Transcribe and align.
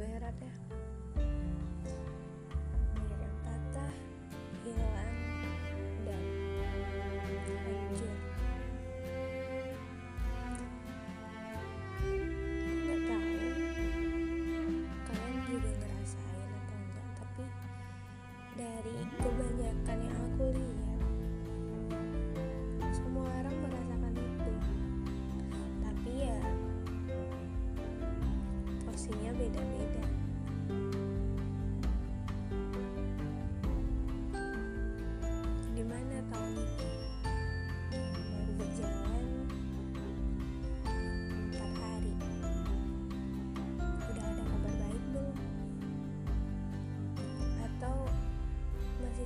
berat 0.00 0.36
ya 0.40 0.52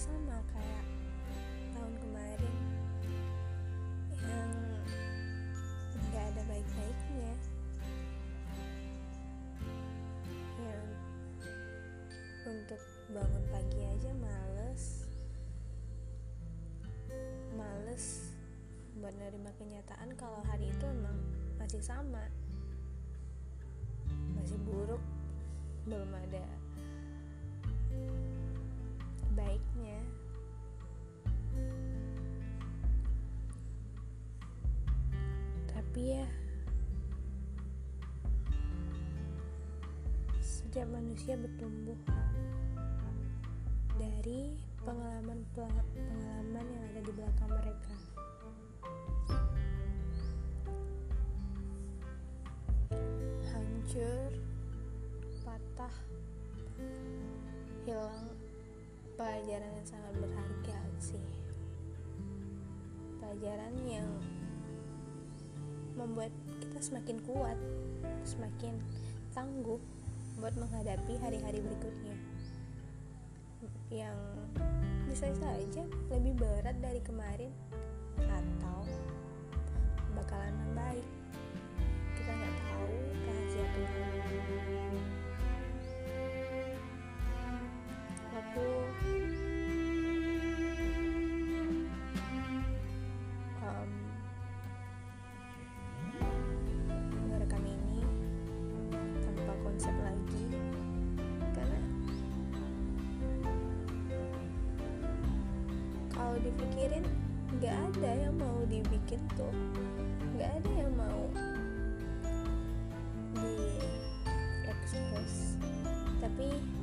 sama 0.00 0.40
kayak 0.56 0.86
tahun 1.76 1.92
kemarin 2.00 2.56
yang 4.16 4.50
nggak 6.08 6.24
ada 6.24 6.42
baik-baiknya. 6.48 7.32
Yang 10.56 10.86
untuk 12.48 12.82
bangun 13.12 13.44
pagi 13.52 13.80
aja 13.84 14.10
males. 14.16 15.04
Males 17.52 18.32
buat 19.04 19.12
kenyataan 19.60 20.16
kalau 20.16 20.40
hari 20.48 20.72
itu 20.72 20.84
emang 20.88 21.20
masih 21.60 21.84
sama. 21.84 22.24
Masih 24.32 24.56
buruk 24.64 25.04
belum 25.84 26.08
ada 26.08 26.44
baiknya 29.80 30.00
tapi 35.72 36.00
ya 36.20 36.26
setiap 40.44 40.86
manusia 40.92 41.34
bertumbuh 41.40 41.96
dari 43.96 44.60
pengalaman 44.84 45.40
pengalaman 45.52 46.66
yang 46.72 46.84
ada 46.94 47.00
di 47.04 47.12
belakang 47.12 47.52
mereka. 47.52 47.96
Hancur 53.50 54.30
patah 55.44 55.96
hilang 57.84 58.39
pelajaran 59.20 59.68
yang 59.76 59.84
sangat 59.84 60.16
berharga 60.16 60.80
sih. 60.96 61.20
Pelajaran 63.20 63.76
yang 63.84 64.08
membuat 65.92 66.32
kita 66.64 66.80
semakin 66.80 67.20
kuat 67.28 67.60
semakin 68.24 68.80
tangguh 69.36 69.76
buat 70.40 70.56
menghadapi 70.56 71.20
hari-hari 71.20 71.60
berikutnya. 71.60 72.16
Yang 73.92 74.16
bisa 75.12 75.28
saja 75.36 75.84
lebih 76.08 76.40
berat 76.40 76.80
dari 76.80 77.04
kemarin 77.04 77.52
atau 78.24 78.88
bakalan 80.16 80.56
membaik. 80.64 81.04
Kita 82.16 82.32
nggak 82.32 82.56
tahu 82.56 82.88
rahasia 83.28 83.66
Tuhan 83.68 84.00
aku. 88.50 88.66
Um, 93.62 93.90
merekam 97.30 97.62
ini 97.62 98.02
tanpa 99.22 99.54
konsep 99.62 99.94
lagi 100.02 100.44
karena 101.54 101.80
kalau 106.10 106.34
dipikirin 106.42 107.06
nggak 107.62 107.74
ada 107.94 108.10
yang 108.18 108.34
mau 108.34 108.66
dibikin 108.66 109.22
tuh. 109.38 109.54
Nggak 110.34 110.50
ada 110.58 110.70
yang 110.74 110.92
mau 110.98 111.22
di 113.30 113.78
expose 114.66 115.54
tapi 116.18 116.79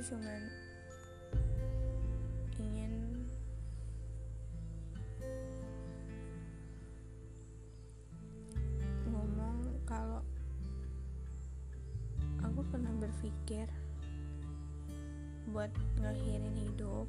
cuman 0.00 0.42
ingin 2.56 3.20
ngomong 9.12 9.60
kalau 9.84 10.24
aku 12.40 12.64
pernah 12.72 12.96
berpikir 12.96 13.68
buat 15.52 15.68
ngakhirin 16.00 16.56
hidup. 16.56 17.04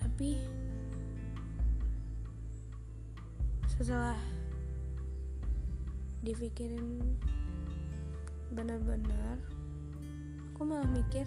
Tapi 0.00 0.40
setelah 3.68 4.16
dipikirin 6.24 7.20
benar-benar 8.56 9.53
aku 10.54 10.70
malah 10.70 10.86
mikir 10.86 11.26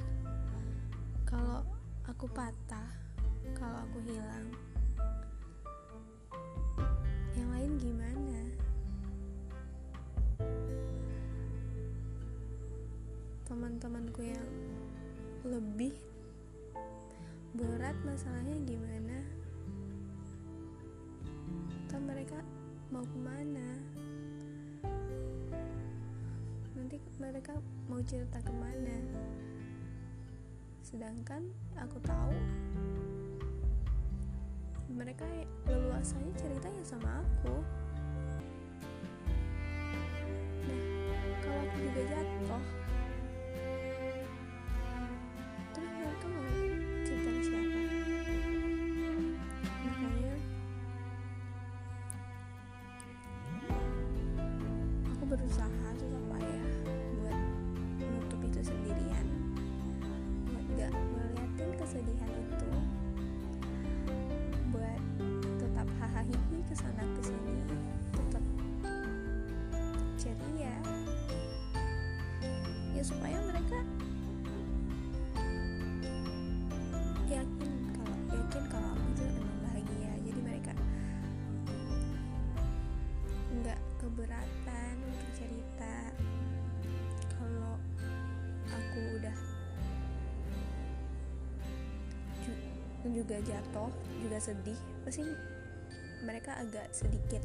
kalau 1.27 1.59
aku 2.07 2.31
patah 2.31 2.87
kalau 3.59 3.75
aku 3.83 3.99
hilang 4.07 4.47
yang 7.35 7.51
lain 7.51 7.75
gimana? 7.75 8.39
Teman-temanku 13.43 14.23
yang 14.23 14.47
lebih 15.43 15.91
berat 17.51 17.99
masalahnya 18.07 18.63
gimana? 18.63 19.27
Atau 21.83 21.99
mereka 21.99 22.39
mau 22.95 23.03
ke 23.03 23.17
mana 23.19 23.67
nanti 26.87 27.03
mereka 27.19 27.51
mau 27.91 27.99
cerita 27.99 28.39
ke 28.39 28.47
mana. 28.47 28.95
Sedangkan 30.79 31.43
aku 31.75 31.99
tahu 31.99 32.31
mereka 34.95 35.27
leluasanya 35.67 36.31
cerita 36.39 36.71
ya 36.71 36.83
sama 36.87 37.19
aku. 37.19 37.59
Nah 40.63 41.35
kalau 41.43 41.59
aku 41.59 41.77
juga 41.91 42.01
jatuh 42.07 42.63
terus 45.75 45.91
mereka 45.91 46.25
mau 46.31 46.47
cerita 47.03 47.31
siapa? 47.43 47.81
Makanya 49.83 50.35
aku 55.11 55.23
berusaha 55.27 55.66
supaya 73.07 73.39
mereka 73.47 73.79
yakin 77.31 77.73
kalau 77.95 78.17
yakin 78.35 78.63
kalau 78.67 78.89
aku 78.91 79.07
tuh 79.15 79.27
emang 79.31 79.59
bahagia. 79.63 80.11
Jadi 80.27 80.39
mereka 80.43 80.73
nggak 83.63 83.79
keberatan 84.03 84.93
untuk 85.07 85.29
cerita 85.39 85.95
kalau 87.39 87.79
aku 88.67 88.99
udah 89.23 89.37
juga 93.07 93.39
jatuh 93.39 93.87
juga 94.19 94.37
sedih. 94.43 94.79
Pasti 95.07 95.23
mereka 96.27 96.59
agak 96.59 96.91
sedikit 96.91 97.39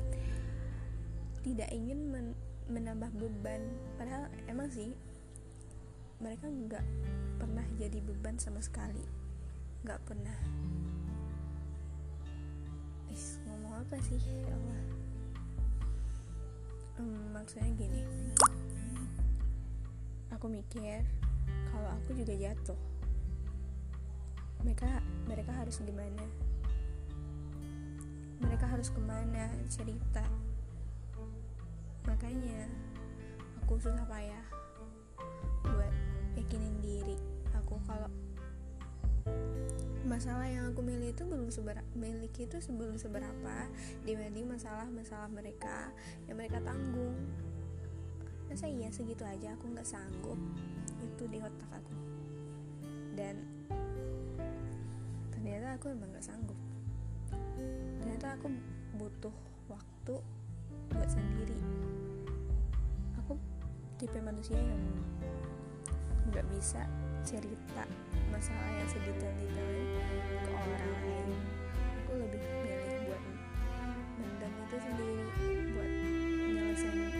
tidak 1.47 1.70
ingin 1.70 2.11
men 2.11 2.26
menambah 2.67 3.15
beban. 3.15 3.62
Padahal 3.94 4.26
emang 4.50 4.67
sih 4.67 4.91
mereka 6.22 6.46
nggak 6.46 6.86
pernah 7.42 7.66
jadi 7.74 7.98
beban 7.98 8.38
sama 8.38 8.62
sekali. 8.62 9.02
Nggak 9.82 10.00
pernah. 10.06 10.38
Is, 13.10 13.42
ngomong 13.50 13.82
apa 13.82 13.98
sih? 14.06 14.22
Ya 14.22 14.54
Allah. 14.54 14.82
Hmm, 17.02 17.34
maksudnya 17.34 17.74
gini. 17.74 18.06
Aku 20.30 20.46
mikir 20.46 21.02
kalau 21.74 21.90
aku 21.90 22.14
juga 22.14 22.34
jatuh 22.38 22.78
mereka 24.62 25.02
mereka 25.26 25.50
harus 25.58 25.82
gimana? 25.82 26.22
Mereka 28.38 28.70
harus 28.70 28.94
ke 28.94 29.02
mana 29.02 29.50
cerita? 29.66 30.22
Makanya 32.06 32.70
aku 33.62 33.78
susah 33.82 34.06
payah 34.06 34.62
yakinin 36.52 36.84
diri 36.84 37.16
aku 37.56 37.81
kalau 37.88 38.12
masalah 40.04 40.44
yang 40.44 40.69
aku 40.69 40.84
milih 40.84 41.16
itu 41.16 41.25
belum 41.25 41.49
seberapa 41.49 41.81
miliki 41.96 42.44
itu 42.44 42.60
sebelum 42.60 43.00
seberapa 43.00 43.72
dibanding 44.04 44.52
masalah-masalah 44.52 45.32
mereka 45.32 45.88
yang 46.28 46.37
mereka 46.37 46.60
tanggung. 46.60 47.16
Masa 48.52 48.69
iya 48.69 48.93
segitu 48.93 49.25
aja 49.25 49.56
aku 49.56 49.64
nggak 49.64 49.88
sanggup. 49.88 50.37
Itu 51.00 51.25
di 51.32 51.40
otak 51.40 51.72
aku. 51.72 51.94
Dan 53.16 53.48
ternyata 55.32 55.81
aku 55.81 55.88
emang 55.88 56.12
nggak 56.12 56.26
sanggup. 56.28 56.58
Ternyata 57.96 58.37
aku 58.37 58.52
butuh 59.00 59.37
waktu 59.72 60.20
buat 60.93 61.08
sendiri. 61.08 61.56
Aku 63.25 63.40
tipe 63.96 64.20
manusia 64.20 64.60
yang 64.60 64.84
nggak 66.32 66.49
bisa 66.49 66.81
cerita 67.29 67.84
masalah 68.32 68.73
yang 68.81 68.88
sedetail-detailnya 68.88 70.05
ke 70.40 70.49
orang 70.49 70.93
lain. 71.05 71.40
Aku 72.00 72.12
lebih 72.17 72.40
milih 72.40 73.05
buat 73.05 73.23
mendem 74.17 74.52
itu 74.64 74.76
sendiri 74.81 75.29
buat 75.76 75.90
nyelesain 76.56 77.12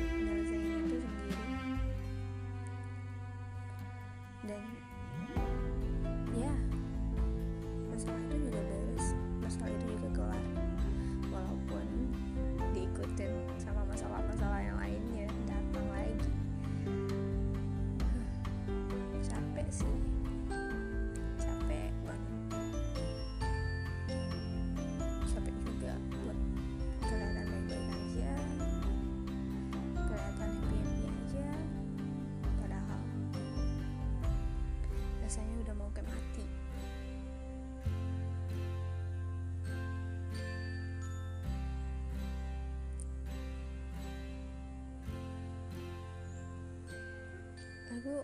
aku 48.03 48.19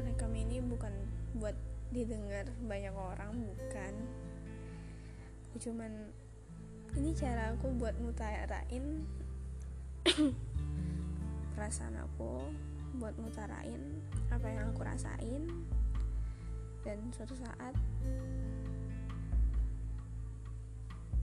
merekam 0.00 0.32
ini 0.32 0.64
bukan 0.64 0.88
buat 1.36 1.52
didengar 1.92 2.48
banyak 2.64 2.96
orang 2.96 3.36
bukan. 3.36 3.92
Aku 5.52 5.60
cuman 5.60 5.92
ini 6.96 7.12
cara 7.12 7.52
aku 7.52 7.68
buat 7.76 7.92
mutarain 8.00 9.04
perasaan 11.52 12.00
aku 12.00 12.48
buat 12.96 13.12
mutarain 13.20 14.00
apa 14.32 14.48
yang 14.48 14.72
aku 14.72 14.80
rasain. 14.88 15.52
Dan 16.80 17.12
suatu 17.12 17.36
saat 17.36 17.76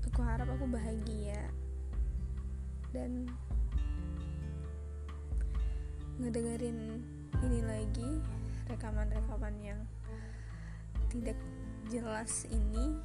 aku 0.05 0.21
harap 0.21 0.45
aku 0.53 0.69
bahagia. 0.69 1.49
Dan 2.93 3.25
ngedengerin 6.21 7.01
ini 7.39 7.63
lagi 7.63 8.11
rekaman-rekaman 8.67 9.55
yang 9.63 9.79
tidak 11.07 11.39
jelas 11.87 12.43
ini 12.51 12.99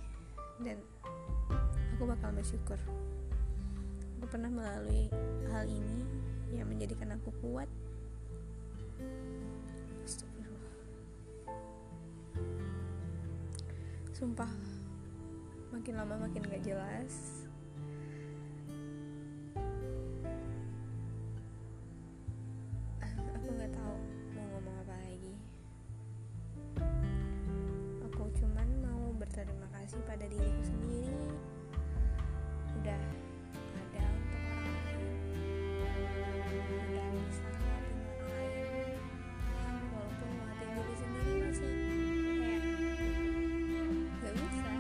dan 0.66 0.82
aku 1.94 2.10
bakal 2.10 2.34
bersyukur. 2.34 2.78
Aku 4.18 4.26
pernah 4.26 4.50
melalui 4.50 5.06
hal 5.54 5.70
ini 5.70 6.02
yang 6.50 6.66
menjadikan 6.66 7.14
aku 7.14 7.30
kuat. 7.38 7.70
Sumpah 14.10 14.50
makin 15.70 15.94
lama 15.94 16.26
makin 16.26 16.42
gak 16.48 16.64
jelas 16.64 17.45
ada 30.26 30.34
diriku 30.42 30.62
sendiri. 30.66 31.14
Udah 32.82 32.98
ada 33.78 34.02
untuk 34.10 34.42
orang 34.42 34.74
lain. 34.74 35.06
Udah 36.66 37.06
bisa 37.30 37.46
ngeliatin 37.46 37.98
orang 38.02 38.26
lain. 38.26 38.98
Walaupun 39.94 40.30
ngeliatin 40.34 40.68
diri 40.74 40.94
sendiri 40.98 41.30
masih 41.46 41.70
kayak 42.42 42.58
gak 44.18 44.34
bisa. 44.34 44.70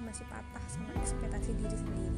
Masih 0.00 0.24
patah 0.32 0.64
sama 0.72 0.90
ekspektasi 0.96 1.50
diri 1.60 1.76
sendiri. 1.76 2.16